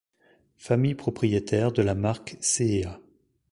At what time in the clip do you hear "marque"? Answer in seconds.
1.93-2.35